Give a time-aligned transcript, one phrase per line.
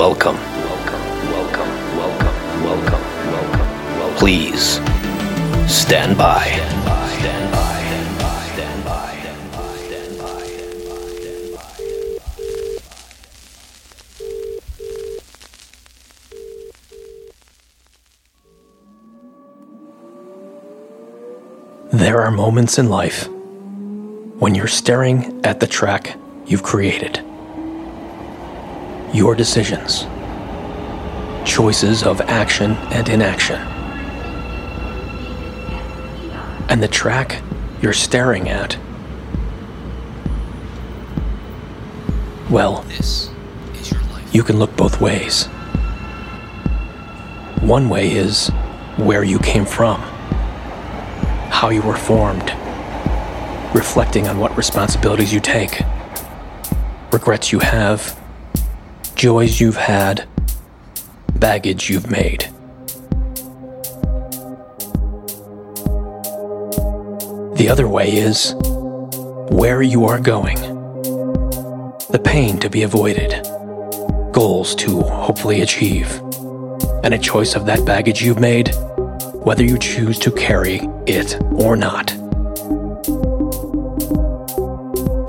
[0.00, 0.36] welcome.
[0.36, 1.68] Welcome, welcome,
[2.64, 4.80] welcome, welcome, Please
[5.70, 6.46] stand by.
[6.46, 7.10] Stand by.
[7.18, 9.10] Stand by.
[21.92, 23.28] There are moments in life
[24.38, 27.22] when you're staring at the track you've created
[29.12, 30.06] your decisions,
[31.44, 33.60] choices of action and inaction.
[36.68, 37.42] And the track
[37.82, 38.76] you're staring at,
[42.48, 43.30] well, This
[43.74, 44.32] is your life.
[44.32, 45.46] you can look both ways.
[47.62, 48.48] One way is
[48.96, 50.00] where you came from,
[51.50, 52.52] how you were formed,
[53.74, 55.82] reflecting on what responsibilities you take,
[57.12, 58.19] regrets you have,
[59.20, 60.26] joys you've had,
[61.34, 62.48] baggage you've made.
[67.56, 68.54] The other way is
[69.50, 70.56] where you are going,
[72.08, 73.46] the pain to be avoided
[74.32, 76.18] goals to hopefully achieve,
[77.04, 78.74] and a choice of that baggage you've made,
[79.34, 82.10] whether you choose to carry it or not.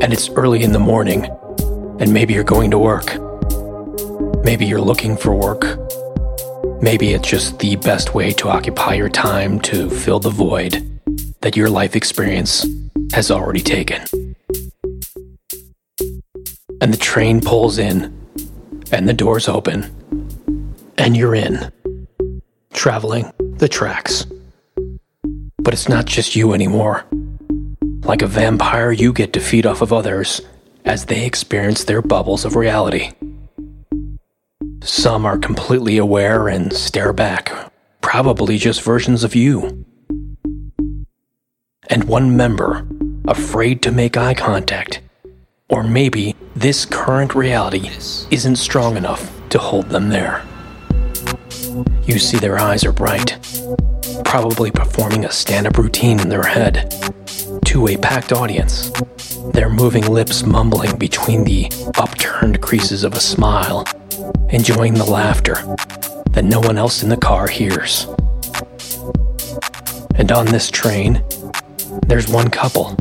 [0.00, 1.24] And it's early in the morning,
[1.98, 3.29] and maybe you're going to work.
[4.42, 5.64] Maybe you're looking for work.
[6.82, 11.00] Maybe it's just the best way to occupy your time to fill the void
[11.42, 12.66] that your life experience
[13.12, 14.02] has already taken.
[16.80, 18.16] And the train pulls in,
[18.90, 19.84] and the doors open,
[20.96, 21.70] and you're in,
[22.72, 24.26] traveling the tracks.
[25.58, 27.04] But it's not just you anymore.
[28.04, 30.40] Like a vampire, you get to feed off of others
[30.86, 33.10] as they experience their bubbles of reality.
[34.82, 37.52] Some are completely aware and stare back,
[38.00, 39.84] probably just versions of you.
[41.90, 42.86] And one member,
[43.28, 45.02] afraid to make eye contact,
[45.68, 47.90] or maybe this current reality
[48.30, 50.42] isn't strong enough to hold them there.
[52.04, 53.38] You see their eyes are bright,
[54.24, 56.94] probably performing a stand up routine in their head.
[57.66, 58.90] To a packed audience,
[59.52, 63.84] their moving lips mumbling between the upturned creases of a smile,
[64.50, 65.54] enjoying the laughter
[66.30, 68.06] that no one else in the car hears.
[70.14, 71.24] And on this train,
[72.06, 72.96] there's one couple,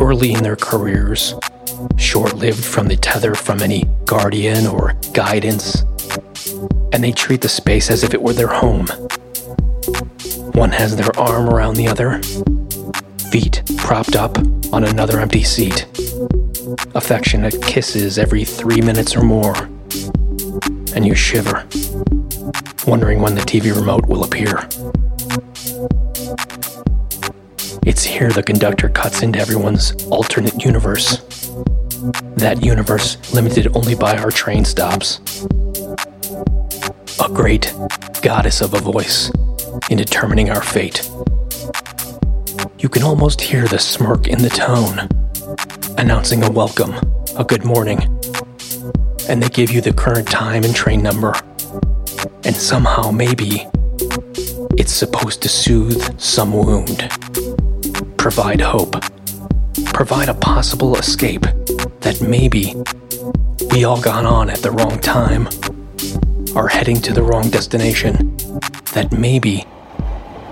[0.00, 1.34] early in their careers,
[1.96, 5.82] short lived from the tether from any guardian or guidance,
[6.92, 8.86] and they treat the space as if it were their home.
[10.54, 12.20] One has their arm around the other,
[13.30, 14.38] feet propped up
[14.72, 15.86] on another empty seat,
[16.94, 19.54] affectionate kisses every three minutes or more,
[20.94, 21.66] and you shiver,
[22.86, 24.68] wondering when the TV remote will appear.
[27.84, 31.18] It's here the conductor cuts into everyone's alternate universe.
[32.36, 35.20] That universe limited only by our train stops.
[37.22, 37.74] A great
[38.22, 39.30] goddess of a voice
[39.90, 41.08] in determining our fate.
[42.78, 45.08] You can almost hear the smirk in the tone,
[45.98, 46.94] announcing a welcome,
[47.36, 48.13] a good morning.
[49.28, 51.34] And they give you the current time and train number.
[52.44, 53.66] And somehow, maybe,
[54.76, 57.10] it's supposed to soothe some wound
[58.24, 58.96] provide hope,
[59.92, 61.42] provide a possible escape
[62.00, 62.74] that maybe
[63.70, 65.46] we all got on at the wrong time,
[66.56, 68.34] are heading to the wrong destination,
[68.94, 69.66] that maybe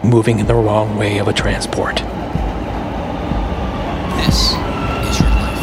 [0.04, 1.96] moving in the wrong way of a transport.
[4.26, 5.62] This is your life.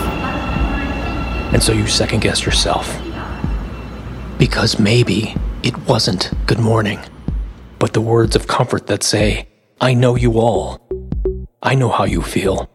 [1.51, 2.99] And so you second guess yourself.
[4.37, 6.99] Because maybe it wasn't good morning,
[7.79, 9.47] but the words of comfort that say,
[9.81, 10.79] I know you all.
[11.61, 12.69] I know how you feel.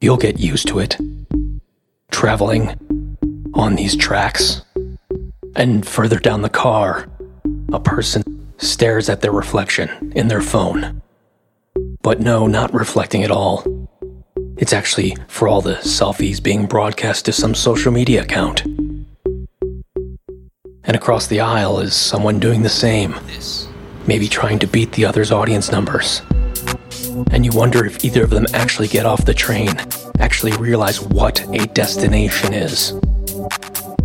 [0.00, 0.96] You'll get used to it.
[2.10, 2.76] Traveling
[3.54, 4.62] on these tracks.
[5.54, 7.08] And further down the car,
[7.72, 8.22] a person
[8.58, 11.02] stares at their reflection in their phone.
[12.02, 13.64] But no, not reflecting at all.
[14.56, 18.64] It's actually for all the selfies being broadcast to some social media account.
[20.84, 23.16] And across the aisle is someone doing the same,
[24.06, 26.22] maybe trying to beat the other's audience numbers.
[27.32, 29.70] And you wonder if either of them actually get off the train,
[30.20, 32.92] actually realize what a destination is,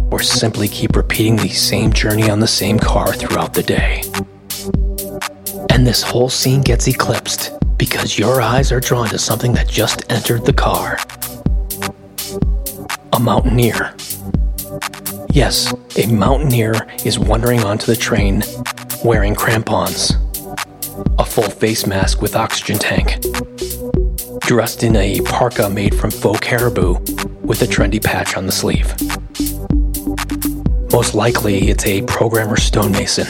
[0.10, 4.02] or simply keep repeating the same journey on the same car throughout the day.
[5.69, 10.04] And this whole scene gets eclipsed because your eyes are drawn to something that just
[10.12, 11.00] entered the car.
[13.14, 13.96] A mountaineer.
[15.31, 16.74] Yes, a mountaineer
[17.06, 18.44] is wandering onto the train
[19.04, 20.18] wearing crampons,
[21.18, 23.24] a full face mask with oxygen tank,
[24.42, 26.96] dressed in a parka made from faux caribou
[27.42, 28.94] with a trendy patch on the sleeve.
[30.92, 33.28] Most likely, it's a programmer stonemason,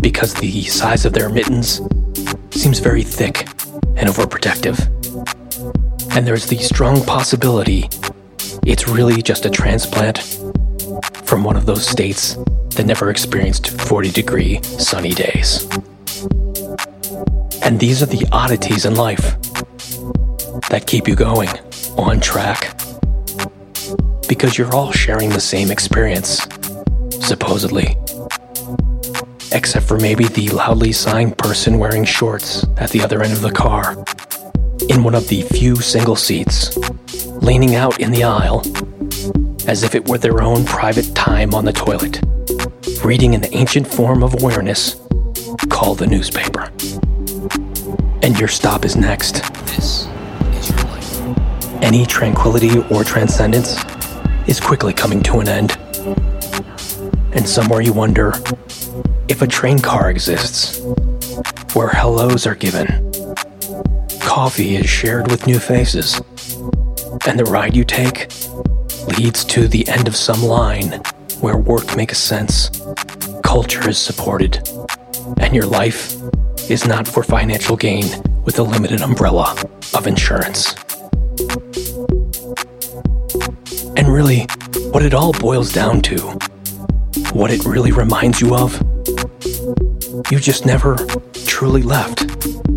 [0.00, 1.82] because the size of their mittens
[2.50, 3.48] seems very thick
[3.96, 4.78] and overprotective.
[6.16, 7.88] And there's the strong possibility
[8.68, 10.18] it's really just a transplant
[11.24, 12.36] from one of those states
[12.76, 15.66] that never experienced 40 degree sunny days.
[17.62, 19.40] And these are the oddities in life
[20.68, 21.48] that keep you going
[21.96, 22.78] on track.
[24.28, 26.46] Because you're all sharing the same experience,
[27.20, 27.96] supposedly.
[29.52, 33.50] Except for maybe the loudly sighing person wearing shorts at the other end of the
[33.50, 33.92] car,
[34.88, 36.76] in one of the few single seats,
[37.42, 38.62] leaning out in the aisle
[39.66, 42.20] as if it were their own private time on the toilet,
[43.04, 44.96] reading an ancient form of awareness
[45.68, 46.70] called the newspaper.
[48.22, 49.42] And your stop is next.
[49.66, 50.06] This
[50.52, 51.82] is your life.
[51.82, 53.76] Any tranquility or transcendence
[54.46, 55.78] is quickly coming to an end.
[57.32, 58.32] And somewhere you wonder
[59.28, 60.80] if a train car exists
[61.74, 62.86] where hellos are given,
[64.20, 66.20] coffee is shared with new faces,
[67.26, 68.28] and the ride you take
[69.18, 71.00] leads to the end of some line
[71.40, 72.70] where work makes sense,
[73.44, 74.66] culture is supported,
[75.38, 76.16] and your life
[76.70, 78.04] is not for financial gain
[78.44, 79.54] with a limited umbrella
[79.94, 80.74] of insurance.
[83.96, 84.46] And really,
[84.90, 86.18] what it all boils down to,
[87.32, 88.80] what it really reminds you of,
[90.30, 90.96] you just never
[91.46, 92.26] truly left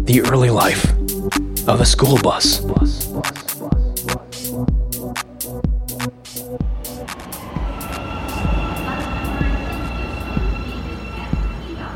[0.06, 0.90] the early life
[1.68, 2.60] of a school bus.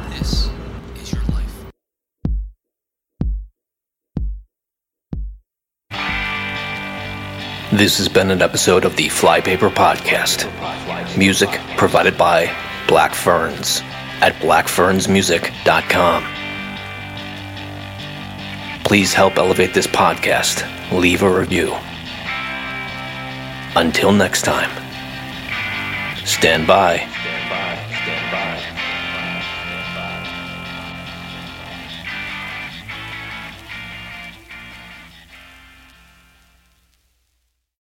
[0.10, 0.50] This
[1.02, 1.72] is your life.
[7.72, 10.48] This has been an episode of the Flypaper Podcast.
[11.18, 12.54] Music provided by
[12.88, 13.82] Black Ferns
[14.22, 16.24] at blackfernsmusic.com.
[18.84, 20.64] Please help elevate this podcast.
[20.92, 21.76] Leave a review.
[23.76, 24.70] Until next time,
[26.26, 27.08] stand by